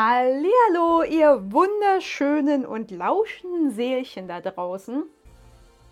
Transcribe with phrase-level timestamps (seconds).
[0.00, 5.02] Hallo, ihr wunderschönen und lauschenden Seelchen da draußen.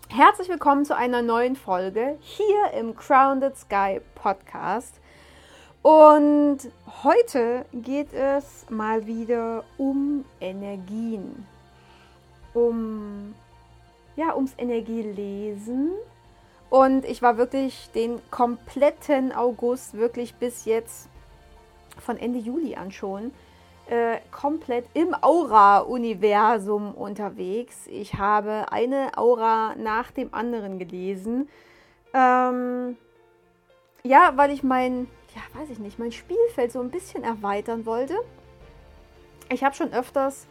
[0.09, 5.01] Herzlich willkommen zu einer neuen Folge hier im Grounded Sky Podcast.
[5.83, 6.59] Und
[7.03, 11.45] heute geht es mal wieder um Energien.
[12.55, 13.35] Um
[14.15, 15.91] ja, ums Energielesen.
[16.71, 21.09] Und ich war wirklich den kompletten August, wirklich bis jetzt
[21.99, 23.33] von Ende Juli an schon,
[23.89, 27.87] äh, komplett im Aura-Universum unterwegs.
[27.87, 31.49] Ich habe eine Aura nach dem anderen gelesen.
[32.13, 32.97] Ähm,
[34.03, 38.17] ja, weil ich mein, ja, weiß ich nicht, mein Spielfeld so ein bisschen erweitern wollte.
[39.51, 40.47] Ich habe schon öfters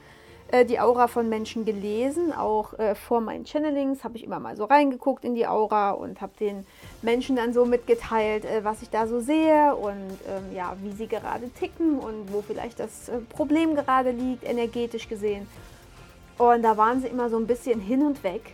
[0.50, 4.56] äh, die Aura von Menschen gelesen, auch äh, vor meinen Channelings habe ich immer mal
[4.56, 6.66] so reingeguckt in die Aura und habe den
[7.02, 11.08] Menschen dann so mitgeteilt, äh, was ich da so sehe und ähm, ja, wie sie
[11.08, 15.48] gerade ticken und wo vielleicht das äh, Problem gerade liegt, energetisch gesehen.
[16.38, 18.54] Und da waren sie immer so ein bisschen hin und weg.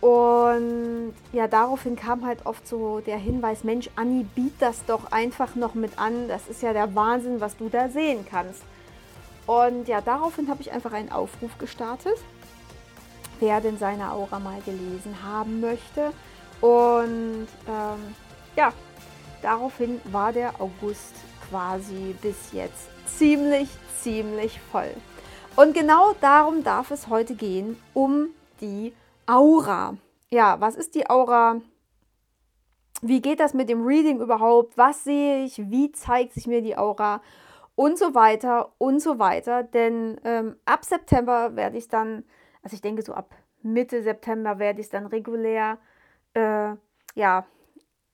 [0.00, 5.56] Und ja, daraufhin kam halt oft so der Hinweis, Mensch, Anni, biet das doch einfach
[5.56, 6.28] noch mit an.
[6.28, 8.62] Das ist ja der Wahnsinn, was du da sehen kannst.
[9.46, 12.18] Und ja, daraufhin habe ich einfach einen Aufruf gestartet,
[13.38, 16.12] wer denn seine Aura mal gelesen haben möchte.
[16.60, 18.14] Und ähm,
[18.56, 18.72] ja,
[19.42, 21.14] daraufhin war der August
[21.48, 23.68] quasi bis jetzt ziemlich,
[24.00, 24.90] ziemlich voll.
[25.54, 28.28] Und genau darum darf es heute gehen, um
[28.60, 28.92] die
[29.26, 29.96] Aura.
[30.30, 31.60] Ja, was ist die Aura?
[33.00, 34.76] Wie geht das mit dem Reading überhaupt?
[34.76, 35.70] Was sehe ich?
[35.70, 37.20] Wie zeigt sich mir die Aura?
[37.76, 39.62] Und so weiter und so weiter.
[39.62, 42.24] Denn ähm, ab September werde ich dann,
[42.62, 43.32] also ich denke so ab
[43.62, 45.78] Mitte September werde ich dann regulär,
[46.34, 46.74] äh,
[47.14, 47.46] ja,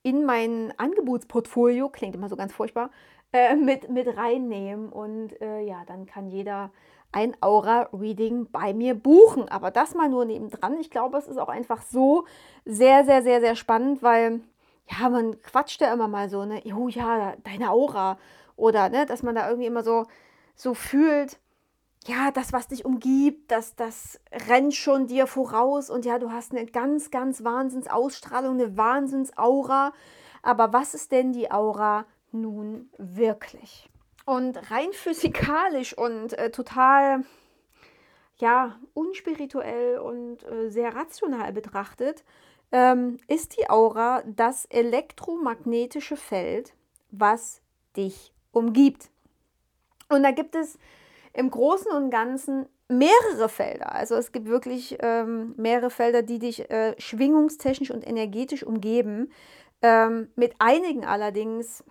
[0.02, 2.90] in mein Angebotsportfolio, klingt immer so ganz furchtbar,
[3.32, 4.90] äh, mit, mit reinnehmen.
[4.90, 6.70] Und äh, ja, dann kann jeder
[7.12, 9.48] ein Aura-Reading bei mir buchen.
[9.48, 10.80] Aber das mal nur nebendran.
[10.80, 12.24] Ich glaube, es ist auch einfach so
[12.64, 14.40] sehr, sehr, sehr, sehr spannend, weil
[14.90, 18.18] ja, man quatscht ja immer mal so, ne, oh ja, deine Aura.
[18.62, 20.06] Oder ne, dass man da irgendwie immer so,
[20.54, 21.40] so fühlt,
[22.06, 26.52] ja, das, was dich umgibt, das, das rennt schon dir voraus und ja, du hast
[26.52, 29.92] eine ganz, ganz Wahnsinnsausstrahlung, eine Wahnsinnsaura.
[30.42, 33.88] Aber was ist denn die Aura nun wirklich?
[34.26, 37.24] Und rein physikalisch und äh, total,
[38.36, 42.22] ja, unspirituell und äh, sehr rational betrachtet,
[42.70, 46.74] ähm, ist die Aura das elektromagnetische Feld,
[47.10, 47.60] was
[47.96, 49.10] dich umgibt.
[50.08, 50.78] Und da gibt es
[51.32, 53.94] im Großen und Ganzen mehrere Felder.
[53.94, 59.32] Also es gibt wirklich ähm, mehrere Felder, die dich äh, schwingungstechnisch und energetisch umgeben.
[59.80, 61.84] Ähm, mit einigen allerdings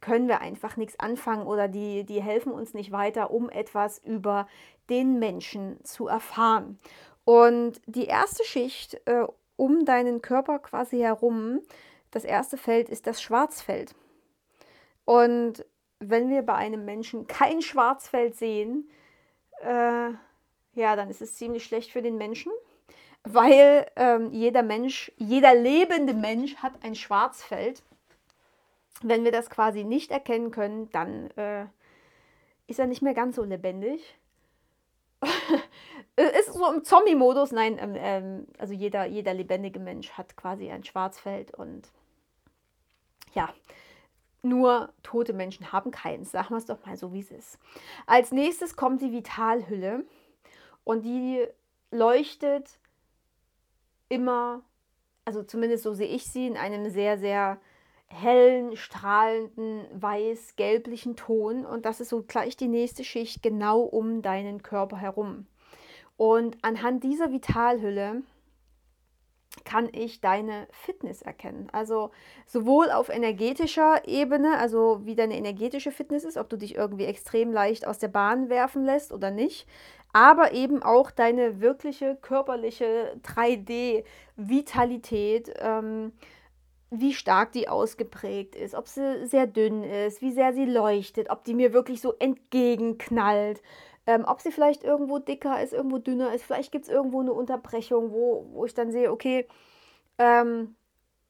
[0.00, 4.46] können wir einfach nichts anfangen oder die, die helfen uns nicht weiter, um etwas über
[4.90, 6.78] den Menschen zu erfahren.
[7.24, 9.26] Und die erste Schicht äh,
[9.56, 11.60] um deinen Körper quasi herum,
[12.10, 13.94] das erste Feld ist das Schwarzfeld.
[15.06, 15.64] Und
[16.10, 18.88] wenn wir bei einem Menschen kein Schwarzfeld sehen,
[19.62, 20.10] äh,
[20.74, 22.52] ja, dann ist es ziemlich schlecht für den Menschen,
[23.22, 27.82] weil ähm, jeder Mensch, jeder lebende Mensch hat ein Schwarzfeld.
[29.02, 31.66] Wenn wir das quasi nicht erkennen können, dann äh,
[32.66, 34.18] ist er nicht mehr ganz so lebendig.
[36.16, 40.84] ist so im Zombie-Modus, nein, ähm, ähm, also jeder, jeder lebendige Mensch hat quasi ein
[40.84, 41.88] Schwarzfeld und
[43.34, 43.52] ja,
[44.44, 46.30] nur tote Menschen haben keins.
[46.30, 47.58] Sagen wir es doch mal so, wie es ist.
[48.06, 50.04] Als nächstes kommt die Vitalhülle
[50.84, 51.46] und die
[51.90, 52.78] leuchtet
[54.08, 54.62] immer,
[55.24, 57.58] also zumindest so sehe ich sie, in einem sehr, sehr
[58.06, 61.64] hellen, strahlenden, weiß-gelblichen Ton.
[61.64, 65.46] Und das ist so gleich die nächste Schicht genau um deinen Körper herum.
[66.16, 68.22] Und anhand dieser Vitalhülle
[69.64, 71.68] kann ich deine Fitness erkennen.
[71.72, 72.10] Also
[72.46, 77.52] sowohl auf energetischer Ebene, also wie deine energetische Fitness ist, ob du dich irgendwie extrem
[77.52, 79.68] leicht aus der Bahn werfen lässt oder nicht,
[80.12, 86.12] aber eben auch deine wirkliche körperliche 3D-Vitalität, ähm,
[86.90, 91.44] wie stark die ausgeprägt ist, ob sie sehr dünn ist, wie sehr sie leuchtet, ob
[91.44, 93.62] die mir wirklich so entgegenknallt,
[94.06, 96.44] ähm, ob sie vielleicht irgendwo dicker ist, irgendwo dünner ist.
[96.44, 99.46] Vielleicht gibt es irgendwo eine Unterbrechung, wo, wo ich dann sehe, okay,
[100.18, 100.76] ähm,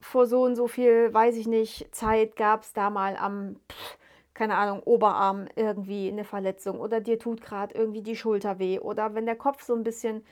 [0.01, 3.97] vor so und so viel, weiß ich nicht, Zeit gab es da mal am, pff,
[4.33, 9.15] keine Ahnung, Oberarm irgendwie eine Verletzung oder dir tut gerade irgendwie die Schulter weh oder
[9.15, 10.23] wenn der Kopf so ein bisschen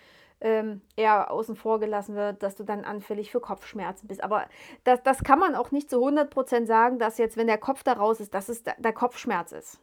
[0.41, 4.23] ähm, eher außen vor gelassen wird, dass du dann anfällig für Kopfschmerzen bist.
[4.23, 4.45] Aber
[4.83, 7.93] das, das kann man auch nicht zu 100% sagen, dass jetzt, wenn der Kopf da
[7.93, 9.79] raus ist, dass es der Kopfschmerz ist.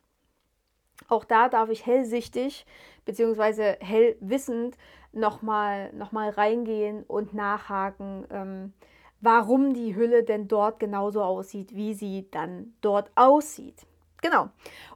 [1.08, 2.66] Auch da darf ich hellsichtig
[3.04, 3.76] bzw.
[3.80, 4.76] hellwissend
[5.12, 8.72] nochmal noch mal reingehen und nachhaken, ähm,
[9.20, 13.86] warum die Hülle denn dort genauso aussieht, wie sie dann dort aussieht.
[14.22, 14.48] Genau.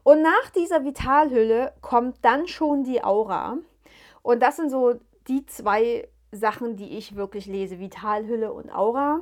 [0.02, 3.58] Und nach dieser Vitalhülle kommt dann schon die Aura.
[4.22, 4.94] Und das sind so
[5.28, 9.20] die zwei Sachen, die ich wirklich lese, Vitalhülle und Aura.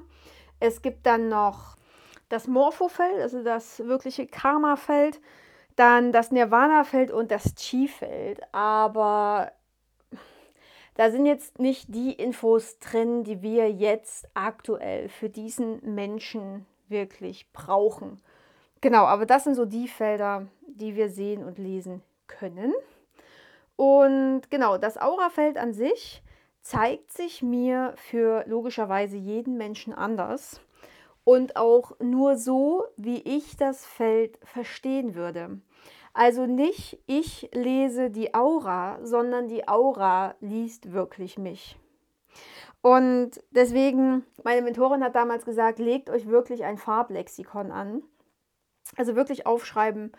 [0.61, 1.77] Es gibt dann noch
[2.29, 5.21] das Morphofeld, also das wirkliche Karma-Feld,
[5.77, 8.41] dann das Nirvana-Feld und das Chi-Feld.
[8.53, 9.53] Aber
[10.95, 17.51] da sind jetzt nicht die Infos drin, die wir jetzt aktuell für diesen Menschen wirklich
[17.53, 18.21] brauchen.
[18.81, 22.75] Genau, aber das sind so die Felder, die wir sehen und lesen können.
[23.77, 26.23] Und genau, das Aurafeld an sich
[26.61, 30.61] zeigt sich mir für logischerweise jeden Menschen anders
[31.25, 35.61] und auch nur so, wie ich das Feld verstehen würde.
[36.15, 41.79] Also nicht ich lese die Aura, sondern die Aura liest wirklich mich.
[42.83, 48.03] Und deswegen, meine Mentorin hat damals gesagt, legt euch wirklich ein Farblexikon an.
[48.97, 50.13] Also wirklich aufschreiben,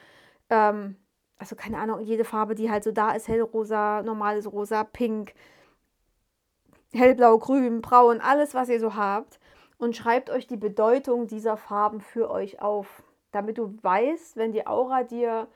[0.49, 0.95] ähm,
[1.37, 5.33] also keine Ahnung, jede Farbe, die halt so da ist, hellrosa, normales Rosa, pink,
[6.93, 9.39] hellblau, grün, braun, alles, was ihr so habt.
[9.83, 13.03] Und schreibt euch die Bedeutung dieser Farben für euch auf,
[13.33, 15.49] damit du weißt, wenn die Aura dir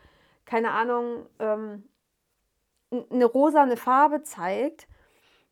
[0.44, 1.88] keine Ahnung, ähm,
[2.92, 4.90] eine rosane Farbe zeigt,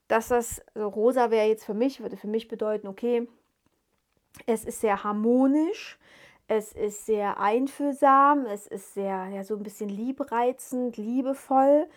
[0.10, 3.30] dass das, also rosa wäre jetzt für mich, würde für mich bedeuten, okay,
[4.46, 5.98] es ist sehr harmonisch,
[6.50, 11.88] es ist sehr einfühlsam, es ist sehr, ja, so ein bisschen liebreizend, liebevoll,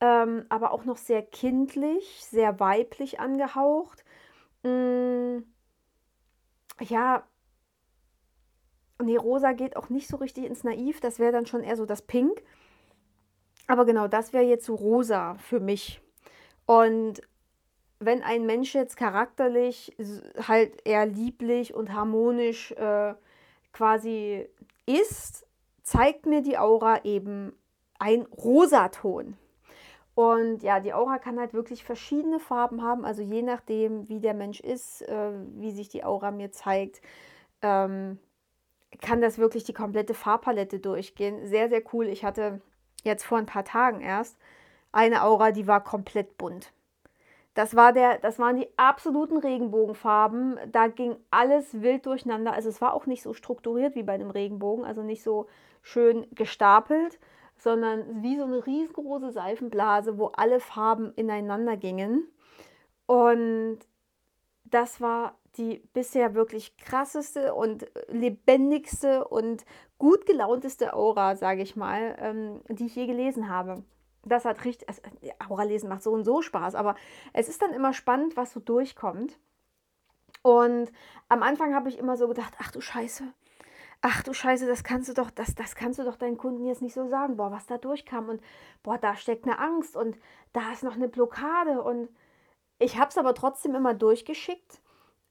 [0.00, 4.04] ähm, aber auch noch sehr kindlich, sehr weiblich angehaucht.
[4.64, 5.44] Mm,
[6.80, 7.24] ja,
[9.02, 11.00] Nee, rosa geht auch nicht so richtig ins Naiv.
[11.00, 12.42] Das wäre dann schon eher so das Pink.
[13.66, 16.00] Aber genau, das wäre jetzt so rosa für mich.
[16.66, 17.20] Und
[17.98, 19.96] wenn ein Mensch jetzt charakterlich
[20.46, 23.14] halt eher lieblich und harmonisch äh,
[23.72, 24.48] quasi
[24.86, 25.46] ist,
[25.82, 27.52] zeigt mir die Aura eben
[27.98, 29.36] ein Rosaton.
[30.14, 34.34] Und ja, die Aura kann halt wirklich verschiedene Farben haben, also je nachdem, wie der
[34.34, 37.00] Mensch ist, äh, wie sich die Aura mir zeigt.
[37.62, 38.18] Ähm,
[39.00, 41.46] kann das wirklich die komplette Farbpalette durchgehen.
[41.46, 42.06] Sehr, sehr cool.
[42.06, 42.60] Ich hatte
[43.02, 44.38] jetzt vor ein paar Tagen erst
[44.92, 46.72] eine Aura, die war komplett bunt.
[47.54, 50.58] Das, war der, das waren die absoluten Regenbogenfarben.
[50.70, 52.52] Da ging alles wild durcheinander.
[52.52, 55.46] Also es war auch nicht so strukturiert wie bei einem Regenbogen, also nicht so
[55.82, 57.18] schön gestapelt,
[57.58, 62.28] sondern wie so eine riesengroße Seifenblase, wo alle Farben ineinander gingen.
[63.06, 63.78] Und
[64.64, 69.64] das war die bisher wirklich krasseste und lebendigste und
[69.98, 73.84] gut gelaunteste Aura, sage ich mal, ähm, die ich je gelesen habe.
[74.24, 75.02] Das hat richtig, also,
[75.48, 76.96] Aura lesen macht so und so Spaß, aber
[77.32, 79.38] es ist dann immer spannend, was so durchkommt.
[80.42, 80.90] Und
[81.28, 83.24] am Anfang habe ich immer so gedacht, ach du Scheiße,
[84.06, 86.82] ach du Scheiße, das kannst du doch, das, das kannst du doch deinen Kunden jetzt
[86.82, 88.42] nicht so sagen, boah, was da durchkam und
[88.82, 90.16] boah, da steckt eine Angst und
[90.52, 92.08] da ist noch eine Blockade und
[92.78, 94.80] ich habe es aber trotzdem immer durchgeschickt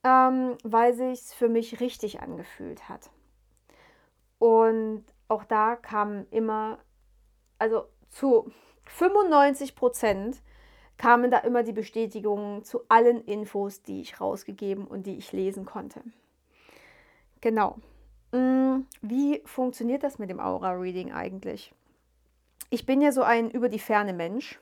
[0.04, 3.10] ähm, weil sich für mich richtig angefühlt hat.
[4.38, 6.80] Und auch da kamen immer,
[7.58, 8.52] also zu
[8.86, 10.42] 95 Prozent
[10.98, 15.66] kamen da immer die Bestätigungen zu allen Infos, die ich rausgegeben und die ich lesen
[15.66, 16.02] konnte.
[17.42, 17.78] Genau.
[18.34, 21.74] Mm, wie funktioniert das mit dem Aura-Reading eigentlich?
[22.70, 24.60] Ich bin ja so ein über die Ferne Mensch.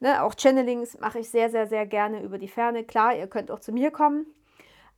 [0.00, 2.84] Ne, auch Channelings mache ich sehr, sehr, sehr gerne über die Ferne.
[2.84, 4.26] Klar, ihr könnt auch zu mir kommen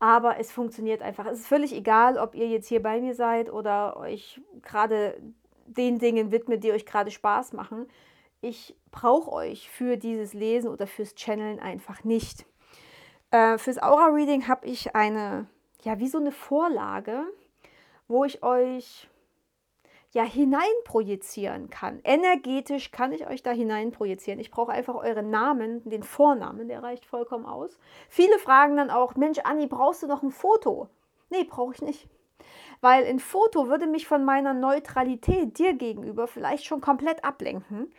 [0.00, 1.26] aber es funktioniert einfach.
[1.26, 5.21] Es ist völlig egal, ob ihr jetzt hier bei mir seid oder euch gerade
[5.67, 7.87] den Dingen widmet, die euch gerade Spaß machen.
[8.40, 12.47] Ich brauche euch für dieses Lesen oder fürs Channeln einfach nicht.
[13.31, 15.47] Äh, fürs Aura-Reading habe ich eine,
[15.83, 17.25] ja, wie so eine Vorlage,
[18.09, 19.09] wo ich euch
[20.12, 22.00] ja hineinprojizieren kann.
[22.03, 24.41] Energetisch kann ich euch da hineinprojizieren.
[24.41, 27.79] Ich brauche einfach euren Namen, den Vornamen, der reicht vollkommen aus.
[28.09, 30.88] Viele fragen dann auch, Mensch, Anni, brauchst du noch ein Foto?
[31.29, 32.09] Nee, brauche ich nicht.
[32.81, 37.93] Weil ein Foto würde mich von meiner Neutralität dir gegenüber vielleicht schon komplett ablenken.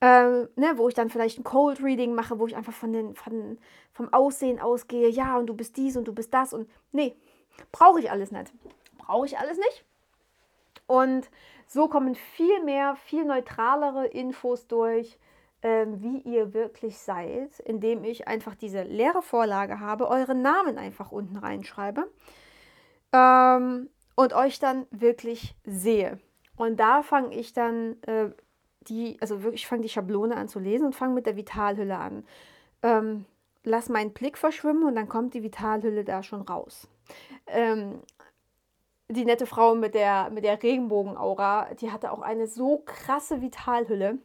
[0.00, 3.14] Ähm, ne, wo ich dann vielleicht ein Cold Reading mache, wo ich einfach von den,
[3.14, 3.58] von,
[3.92, 7.14] vom Aussehen ausgehe, ja, und du bist dies und du bist das und nee,
[7.70, 8.50] brauche ich alles nicht.
[9.00, 9.84] Brauche ich alles nicht.
[10.86, 11.30] Und
[11.66, 15.18] so kommen viel mehr, viel neutralere Infos durch,
[15.62, 21.12] ähm, wie ihr wirklich seid, indem ich einfach diese leere Vorlage habe, euren Namen einfach
[21.12, 22.10] unten reinschreibe
[23.12, 26.18] ähm, und euch dann wirklich sehe.
[26.56, 28.30] Und da fange ich dann äh,
[28.82, 31.98] die, also wirklich, ich fange die Schablone an zu lesen und fange mit der Vitalhülle
[31.98, 32.24] an.
[32.82, 33.26] Ähm,
[33.62, 36.88] lass meinen Blick verschwimmen und dann kommt die Vitalhülle da schon raus.
[39.10, 44.18] Die nette Frau mit der, mit der Regenbogenaura, die hatte auch eine so krasse Vitalhülle.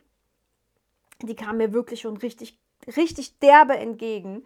[1.24, 2.60] Die kam mir wirklich schon richtig,
[2.96, 4.46] richtig derbe entgegen.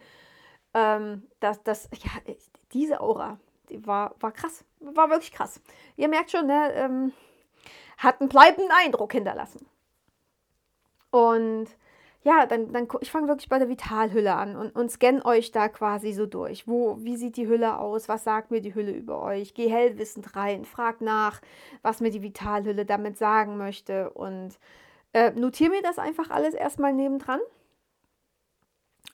[0.73, 2.33] Ähm, dass das, ja,
[2.71, 3.37] diese Aura,
[3.69, 4.63] die war, war krass.
[4.79, 5.59] War wirklich krass.
[5.97, 7.11] Ihr merkt schon, ne, ähm,
[7.97, 9.65] hat einen bleibenden Eindruck hinterlassen.
[11.11, 11.67] Und
[12.23, 15.69] ja, dann, dann ich fange wirklich bei der Vitalhülle an und, und scanne euch da
[15.69, 16.67] quasi so durch.
[16.67, 18.09] Wo, wie sieht die Hülle aus?
[18.09, 19.53] Was sagt mir die Hülle über euch?
[19.53, 21.41] Geh hellwissend rein, frag nach,
[21.81, 24.59] was mir die Vitalhülle damit sagen möchte und
[25.13, 27.39] äh, notiere mir das einfach alles erstmal nebendran.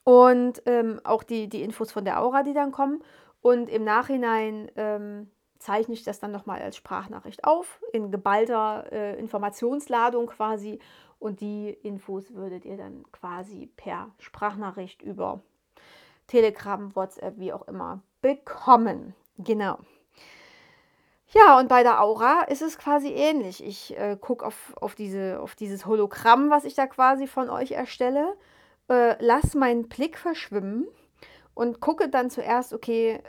[0.04, 3.02] Und ähm, auch die, die Infos von der Aura, die dann kommen.
[3.40, 9.18] Und im Nachhinein ähm, zeichne ich das dann nochmal als Sprachnachricht auf, in geballter äh,
[9.18, 10.78] Informationsladung quasi
[11.18, 15.40] und die Infos würdet ihr dann quasi per Sprachnachricht über
[16.26, 19.14] Telegram, WhatsApp, wie auch immer bekommen.
[19.38, 19.78] Genau.
[21.28, 23.62] Ja, und bei der Aura ist es quasi ähnlich.
[23.64, 27.72] Ich äh, gucke auf, auf, diese, auf dieses Hologramm, was ich da quasi von euch
[27.72, 28.36] erstelle,
[28.88, 30.86] äh, lass meinen Blick verschwimmen
[31.54, 33.20] und gucke dann zuerst, okay,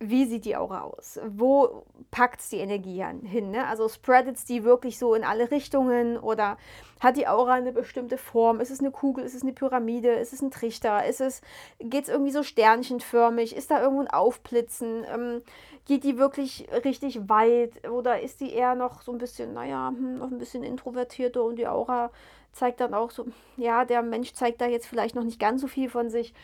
[0.00, 1.18] wie sieht die Aura aus?
[1.26, 3.50] Wo packt es die Energie hin?
[3.50, 3.66] Ne?
[3.66, 6.56] Also spreadet es die wirklich so in alle Richtungen oder
[7.00, 8.60] hat die Aura eine bestimmte Form?
[8.60, 9.24] Ist es eine Kugel?
[9.24, 10.12] Ist es eine Pyramide?
[10.12, 11.04] Ist es ein Trichter?
[11.04, 11.40] Ist es,
[11.80, 13.56] geht es irgendwie so sternchenförmig?
[13.56, 15.04] Ist da irgendwo ein Aufblitzen?
[15.12, 15.42] Ähm,
[15.86, 20.18] geht die wirklich richtig weit oder ist die eher noch so ein bisschen, naja, hm,
[20.18, 22.12] noch ein bisschen introvertierter und die Aura
[22.52, 23.26] zeigt dann auch so,
[23.56, 26.34] ja, der Mensch zeigt da jetzt vielleicht noch nicht ganz so viel von sich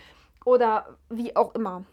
[0.44, 1.84] oder wie auch immer.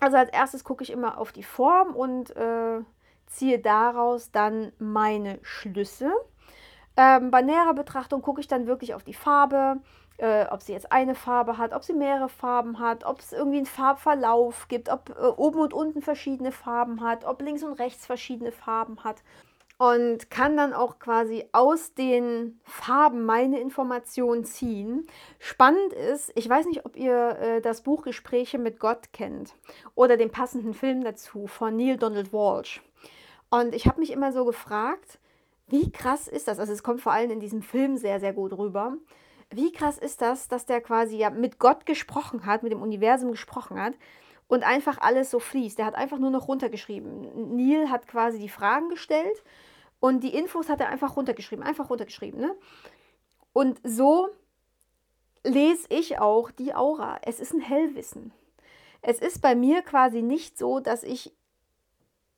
[0.00, 2.80] Also als erstes gucke ich immer auf die Form und äh,
[3.26, 6.12] ziehe daraus dann meine Schlüsse.
[6.96, 9.76] Ähm, bei näherer Betrachtung gucke ich dann wirklich auf die Farbe,
[10.18, 13.58] äh, ob sie jetzt eine Farbe hat, ob sie mehrere Farben hat, ob es irgendwie
[13.58, 18.06] einen Farbverlauf gibt, ob äh, oben und unten verschiedene Farben hat, ob links und rechts
[18.06, 19.22] verschiedene Farben hat
[19.78, 25.06] und kann dann auch quasi aus den Farben meine Informationen ziehen.
[25.38, 29.54] Spannend ist, ich weiß nicht, ob ihr äh, das Buch Gespräche mit Gott kennt
[29.94, 32.82] oder den passenden Film dazu von Neil Donald Walsh.
[33.50, 35.20] Und ich habe mich immer so gefragt,
[35.68, 36.58] wie krass ist das?
[36.58, 38.96] Also es kommt vor allem in diesem Film sehr, sehr gut rüber.
[39.50, 43.30] Wie krass ist das, dass der quasi ja mit Gott gesprochen hat, mit dem Universum
[43.30, 43.94] gesprochen hat
[44.48, 45.78] und einfach alles so fließt.
[45.78, 47.56] Der hat einfach nur noch runtergeschrieben.
[47.56, 49.44] Neil hat quasi die Fragen gestellt
[50.00, 52.40] und die Infos hat er einfach runtergeschrieben, einfach runtergeschrieben.
[52.40, 52.54] Ne?
[53.52, 54.28] Und so
[55.44, 57.18] lese ich auch die Aura.
[57.22, 58.32] Es ist ein Hellwissen.
[59.02, 61.32] Es ist bei mir quasi nicht so, dass ich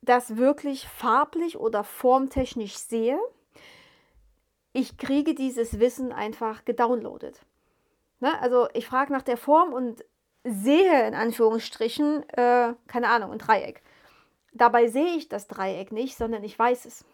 [0.03, 3.19] das wirklich farblich oder formtechnisch sehe.
[4.73, 7.41] Ich kriege dieses Wissen einfach gedownloadet.
[8.21, 8.41] Ne?
[8.41, 10.05] Also ich frage nach der Form und
[10.45, 13.83] sehe in Anführungsstrichen, äh, keine Ahnung, ein Dreieck.
[14.53, 17.05] Dabei sehe ich das Dreieck nicht, sondern ich weiß es.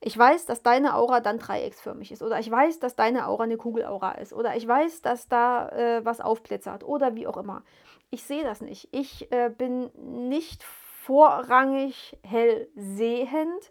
[0.00, 2.22] Ich weiß, dass deine Aura dann dreiecksförmig ist.
[2.22, 4.32] Oder ich weiß, dass deine Aura eine Kugelaura ist.
[4.32, 6.84] Oder ich weiß, dass da äh, was aufblitzert.
[6.84, 7.62] Oder wie auch immer.
[8.10, 8.88] Ich sehe das nicht.
[8.92, 9.90] Ich äh, bin
[10.28, 13.70] nicht vorrangig hellsehend.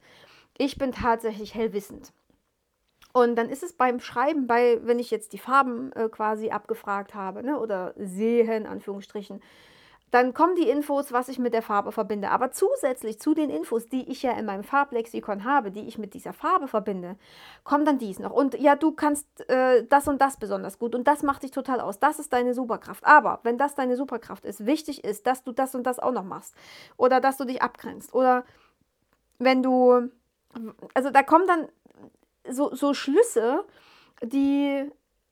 [0.58, 2.12] Ich bin tatsächlich hellwissend.
[3.12, 7.16] Und dann ist es beim Schreiben, bei, wenn ich jetzt die Farben äh, quasi abgefragt
[7.16, 9.42] habe, ne, oder sehen, Anführungsstrichen,
[10.12, 12.32] dann kommen die Infos, was ich mit der Farbe verbinde.
[12.32, 16.14] Aber zusätzlich zu den Infos, die ich ja in meinem Farblexikon habe, die ich mit
[16.14, 17.16] dieser Farbe verbinde,
[17.64, 18.32] kommt dann dies noch.
[18.32, 21.80] Und ja, du kannst äh, das und das besonders gut und das macht dich total
[21.80, 22.00] aus.
[22.00, 23.06] Das ist deine Superkraft.
[23.06, 26.24] Aber wenn das deine Superkraft ist, wichtig ist, dass du das und das auch noch
[26.24, 26.56] machst.
[26.98, 28.14] Oder dass du dich abgrenzt.
[28.14, 28.46] Oder
[29.38, 30.10] wenn du,
[30.94, 31.68] also da kommen dann
[32.50, 33.64] so, so Schlüsse,
[34.24, 34.90] die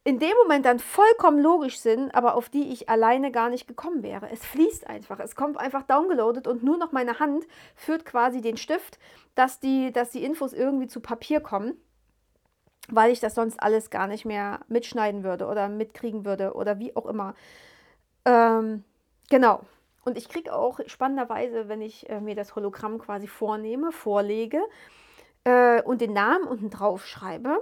[0.08, 4.04] in dem Moment dann vollkommen logisch sind, aber auf die ich alleine gar nicht gekommen
[4.04, 4.30] wäre.
[4.32, 7.46] Es fließt einfach, es kommt einfach downgeloadet und nur noch meine Hand
[7.76, 9.00] führt quasi den Stift,
[9.36, 11.74] dass die, dass die Infos irgendwie zu Papier kommen,
[12.88, 16.96] weil ich das sonst alles gar nicht mehr mitschneiden würde oder mitkriegen würde oder wie
[16.96, 17.36] auch immer.
[18.24, 18.86] Ähm,
[19.30, 19.60] genau.
[20.06, 24.62] Und ich kriege auch spannenderweise, wenn ich äh, mir das Hologramm quasi vornehme, vorlege
[25.44, 27.58] äh, und den Namen unten drauf schreibe,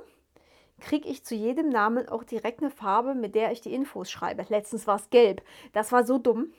[0.79, 4.46] kriege ich zu jedem Namen auch direkt eine Farbe, mit der ich die Infos schreibe.
[4.50, 5.41] Letztens war es gelb.
[5.74, 6.53] Das war so dumm.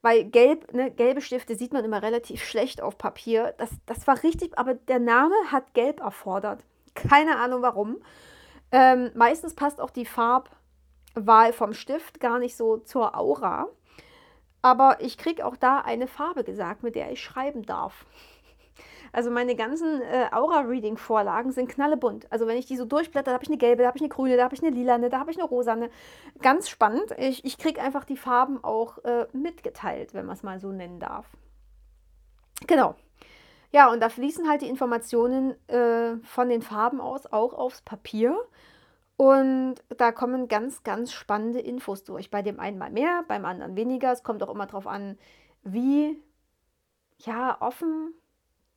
[0.00, 3.54] Weil gelb, ne, gelbe Stifte sieht man immer relativ schlecht auf Papier.
[3.58, 6.62] Das, das war richtig, aber der Name hat gelb erfordert.
[6.94, 7.98] Keine Ahnung warum.
[8.70, 13.68] Ähm, meistens passt auch die Farbwahl vom Stift gar nicht so zur Aura.
[14.62, 18.06] Aber ich kriege auch da eine Farbe gesagt, mit der ich schreiben darf.
[19.12, 22.30] Also meine ganzen äh, Aura-Reading-Vorlagen sind knallebunt.
[22.30, 24.08] Also wenn ich die so durchblätter, da habe ich eine gelbe, da habe ich eine
[24.08, 25.90] grüne, da habe ich eine lilane, da habe ich eine rosane.
[26.40, 27.14] Ganz spannend.
[27.18, 31.00] Ich, ich kriege einfach die Farben auch äh, mitgeteilt, wenn man es mal so nennen
[31.00, 31.26] darf.
[32.66, 32.94] Genau.
[33.70, 38.36] Ja, und da fließen halt die Informationen äh, von den Farben aus auch aufs Papier.
[39.16, 42.30] Und da kommen ganz, ganz spannende Infos durch.
[42.30, 44.12] Bei dem einen mal mehr, beim anderen weniger.
[44.12, 45.18] Es kommt auch immer darauf an,
[45.64, 46.22] wie
[47.18, 48.14] ja, offen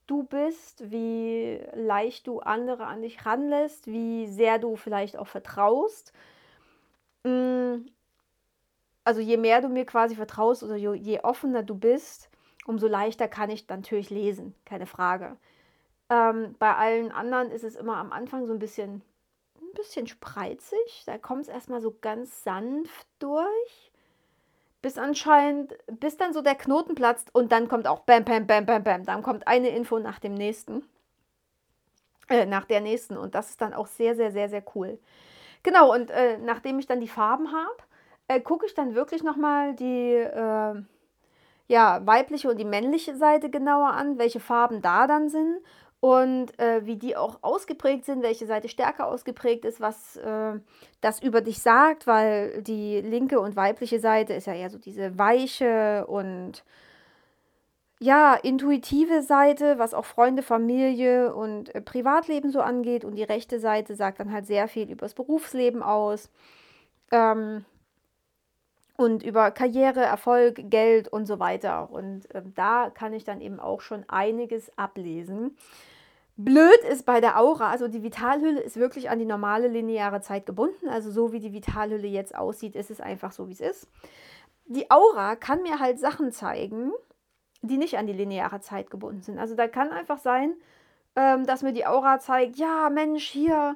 [0.07, 6.13] du bist, wie leicht du andere an dich ranlässt, wie sehr du vielleicht auch vertraust.
[7.23, 7.85] Mm,
[9.03, 12.29] also je mehr du mir quasi vertraust oder je offener du bist,
[12.65, 15.37] umso leichter kann ich natürlich lesen, keine Frage.
[16.09, 19.01] Ähm, bei allen anderen ist es immer am Anfang so ein bisschen,
[19.59, 21.03] ein bisschen spreizig.
[21.05, 23.90] Da kommt es erstmal so ganz sanft durch,
[24.81, 28.65] bis anscheinend, bis dann so der Knoten platzt und dann kommt auch Bam, Bam, Bam,
[28.65, 29.05] Bam, Bam.
[29.05, 30.83] Dann kommt eine Info nach dem nächsten,
[32.29, 34.99] äh, nach der nächsten und das ist dann auch sehr, sehr, sehr, sehr cool.
[35.63, 37.77] Genau, und äh, nachdem ich dann die Farben habe,
[38.27, 40.81] äh, gucke ich dann wirklich nochmal die äh,
[41.67, 45.61] ja, weibliche und die männliche Seite genauer an, welche Farben da dann sind
[46.01, 50.59] und äh, wie die auch ausgeprägt sind, welche Seite stärker ausgeprägt ist, was äh,
[50.99, 55.17] das über dich sagt, weil die linke und weibliche Seite ist ja eher so diese
[55.19, 56.63] weiche und
[57.99, 63.59] ja, intuitive Seite, was auch Freunde, Familie und äh, Privatleben so angeht und die rechte
[63.59, 66.31] Seite sagt dann halt sehr viel über das Berufsleben aus.
[67.11, 67.63] Ähm,
[68.97, 71.89] und über Karriere, Erfolg, Geld und so weiter.
[71.91, 75.57] Und äh, da kann ich dann eben auch schon einiges ablesen.
[76.37, 80.45] Blöd ist bei der Aura, also die Vitalhülle ist wirklich an die normale lineare Zeit
[80.45, 80.87] gebunden.
[80.89, 83.87] Also so wie die Vitalhülle jetzt aussieht, ist es einfach so, wie es ist.
[84.65, 86.91] Die Aura kann mir halt Sachen zeigen,
[87.61, 89.37] die nicht an die lineare Zeit gebunden sind.
[89.37, 90.53] Also da kann einfach sein,
[91.15, 93.75] ähm, dass mir die Aura zeigt, ja Mensch, hier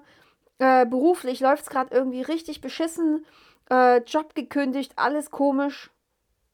[0.58, 3.26] äh, beruflich läuft es gerade irgendwie richtig beschissen
[3.70, 5.92] äh, Job gekündigt, alles komisch.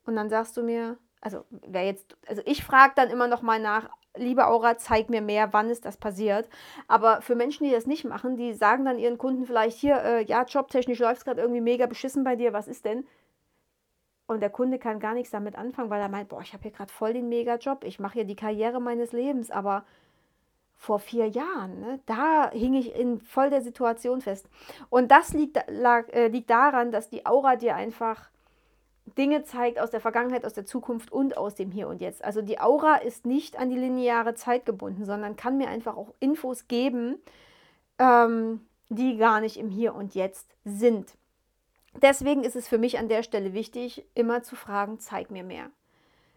[0.05, 3.59] Und dann sagst du mir, also wer jetzt, also ich frage dann immer noch mal
[3.59, 6.49] nach, liebe Aura, zeig mir mehr, wann ist das passiert.
[6.87, 10.23] Aber für Menschen, die das nicht machen, die sagen dann ihren Kunden vielleicht hier, äh,
[10.25, 13.05] ja, jobtechnisch läuft es gerade irgendwie mega beschissen bei dir, was ist denn?
[14.27, 16.71] Und der Kunde kann gar nichts damit anfangen, weil er meint, boah, ich habe hier
[16.71, 19.83] gerade voll den Mega-Job, ich mache hier die Karriere meines Lebens, aber
[20.81, 21.79] vor vier Jahren.
[21.79, 21.99] Ne?
[22.07, 24.49] Da hing ich in voll der Situation fest.
[24.89, 28.31] Und das liegt, lag, äh, liegt daran, dass die Aura dir einfach
[29.15, 32.23] Dinge zeigt aus der Vergangenheit, aus der Zukunft und aus dem Hier und Jetzt.
[32.23, 36.15] Also die Aura ist nicht an die lineare Zeit gebunden, sondern kann mir einfach auch
[36.19, 37.19] Infos geben,
[37.99, 41.13] ähm, die gar nicht im Hier und Jetzt sind.
[42.01, 45.69] Deswegen ist es für mich an der Stelle wichtig, immer zu fragen, zeig mir mehr.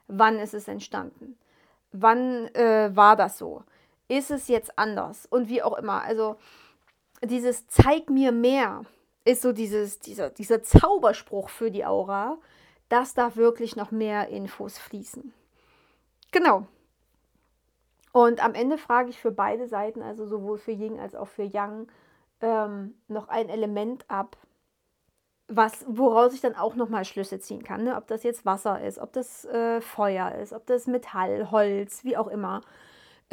[0.07, 1.38] Wann ist es entstanden?
[1.92, 3.62] Wann äh, war das so?
[4.09, 6.03] Ist es jetzt anders und wie auch immer.
[6.03, 6.37] Also
[7.23, 8.85] dieses Zeig mir mehr
[9.25, 12.38] ist so dieses, dieser, dieser Zauberspruch für die Aura,
[12.88, 15.33] dass da wirklich noch mehr Infos fließen.
[16.33, 16.67] Genau.
[18.12, 21.43] Und am Ende frage ich für beide Seiten, also sowohl für Ying als auch für
[21.43, 21.88] Yang,
[22.40, 24.37] ähm, noch ein Element ab,
[25.49, 27.85] was, woraus ich dann auch nochmal Schlüsse ziehen kann.
[27.85, 27.97] Ne?
[27.97, 32.17] Ob das jetzt Wasser ist, ob das äh, Feuer ist, ob das Metall, Holz, wie
[32.17, 32.61] auch immer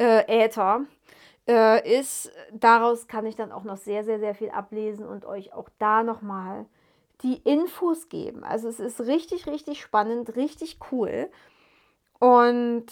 [0.02, 0.84] äh, Äther
[1.46, 2.32] äh, ist.
[2.52, 6.02] Daraus kann ich dann auch noch sehr, sehr, sehr viel ablesen und euch auch da
[6.02, 6.66] nochmal
[7.22, 8.42] die Infos geben.
[8.42, 11.30] Also es ist richtig, richtig spannend, richtig cool.
[12.18, 12.86] Und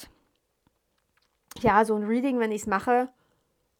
[1.58, 3.08] ja, so ein Reading, wenn ich es mache,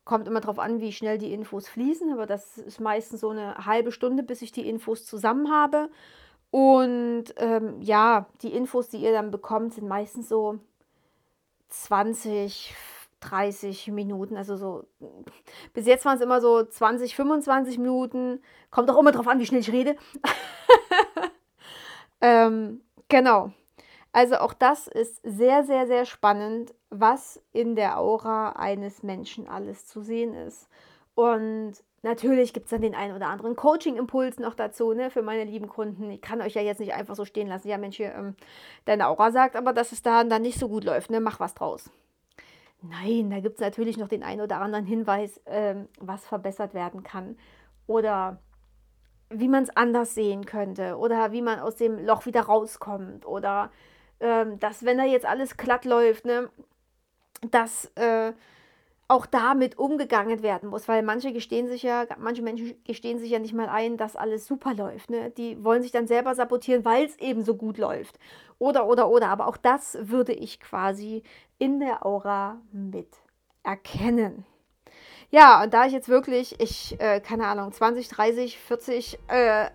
[0.05, 2.13] kommt immer darauf an, wie schnell die Infos fließen.
[2.13, 5.89] Aber das ist meistens so eine halbe Stunde, bis ich die Infos zusammen habe.
[6.51, 10.59] Und ähm, ja, die Infos, die ihr dann bekommt, sind meistens so
[11.69, 12.75] 20,
[13.21, 14.85] 30 Minuten, also so,
[15.75, 19.47] bis jetzt waren es immer so 20, 25 Minuten, kommt auch immer drauf an, wie
[19.47, 19.97] schnell ich rede.
[22.21, 23.53] ähm, genau,
[24.13, 29.87] also auch das ist sehr, sehr, sehr spannend, was in der Aura eines Menschen alles
[29.87, 30.69] zu sehen ist.
[31.15, 35.45] Und natürlich gibt es dann den einen oder anderen Coaching-Impuls noch dazu, ne, für meine
[35.45, 36.11] lieben Kunden.
[36.11, 38.35] Ich kann euch ja jetzt nicht einfach so stehen lassen, ja Mensch, hier, ähm,
[38.85, 41.55] deine Aura sagt aber, dass es da dann nicht so gut läuft, ne, mach was
[41.55, 41.91] draus.
[42.83, 47.03] Nein, da gibt es natürlich noch den einen oder anderen Hinweis, ähm, was verbessert werden
[47.03, 47.37] kann.
[47.87, 48.41] Oder
[49.29, 50.97] wie man es anders sehen könnte.
[50.97, 53.27] Oder wie man aus dem Loch wieder rauskommt.
[53.27, 53.71] Oder
[54.21, 56.49] ähm, dass, wenn da jetzt alles glatt läuft, ne,
[57.51, 58.33] dass äh,
[59.11, 63.41] auch damit umgegangen werden muss, weil manche gestehen sich ja, manche Menschen gestehen sich ja
[63.41, 65.11] nicht mal ein, dass alles super läuft.
[65.11, 65.31] Ne?
[65.31, 68.21] Die wollen sich dann selber sabotieren, weil es eben so gut läuft.
[68.61, 69.27] Oder, oder, oder.
[69.27, 71.25] Aber auch das würde ich quasi
[71.59, 73.09] in der Aura mit
[73.65, 74.47] erkennen.
[75.33, 79.71] Ja, und da ich jetzt wirklich, ich, äh, keine Ahnung, 20, 30, 40 äh,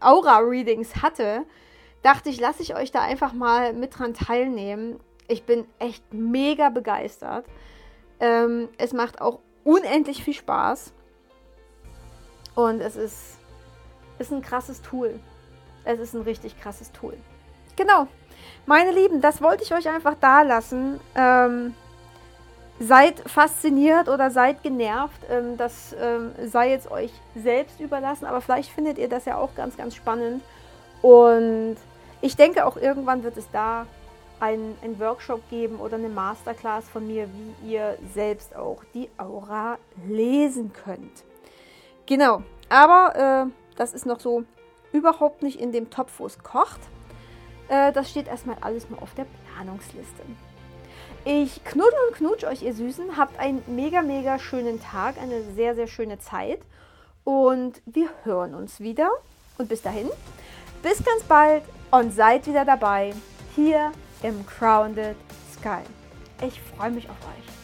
[0.00, 1.44] Aura-Readings hatte,
[2.02, 5.00] dachte ich, lasse ich euch da einfach mal mit dran teilnehmen.
[5.26, 7.44] Ich bin echt mega begeistert.
[8.20, 10.92] Ähm, es macht auch unendlich viel Spaß.
[12.54, 13.38] Und es ist,
[14.18, 15.20] ist ein krasses Tool.
[15.84, 17.16] Es ist ein richtig krasses Tool.
[17.76, 18.08] Genau.
[18.66, 21.00] Meine Lieben, das wollte ich euch einfach da lassen.
[21.14, 21.74] Ähm,
[22.80, 25.20] seid fasziniert oder seid genervt.
[25.30, 28.26] Ähm, das ähm, sei jetzt euch selbst überlassen.
[28.26, 30.42] Aber vielleicht findet ihr das ja auch ganz, ganz spannend.
[31.02, 31.76] Und
[32.20, 33.86] ich denke auch irgendwann wird es da
[34.40, 39.78] einen, einen Workshop geben oder eine Masterclass von mir, wie ihr selbst auch die Aura
[40.06, 41.24] lesen könnt.
[42.06, 44.44] Genau, aber äh, das ist noch so
[44.92, 46.80] überhaupt nicht in dem Topf, wo es kocht.
[47.68, 50.22] Äh, das steht erstmal alles nur auf der Planungsliste.
[51.24, 53.16] Ich knuddel und knutsch euch, ihr Süßen.
[53.16, 56.60] Habt einen mega, mega schönen Tag, eine sehr, sehr schöne Zeit.
[57.24, 59.10] Und wir hören uns wieder.
[59.58, 60.08] Und bis dahin,
[60.82, 63.12] bis ganz bald und seid wieder dabei
[63.56, 63.92] hier
[64.22, 65.16] im Crowned
[65.52, 65.82] Sky.
[66.42, 67.57] Ich freue mich auf euch.